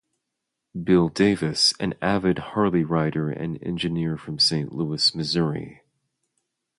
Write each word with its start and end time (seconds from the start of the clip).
Bill 0.83 1.09
Davis, 1.09 1.75
an 1.79 1.93
avid 2.01 2.39
Harley 2.39 2.83
rider 2.83 3.29
and 3.29 3.61
engineer 3.61 4.17
from 4.17 4.39
Saint 4.39 4.71
Louis, 4.73 5.13
Mo. 5.13 5.75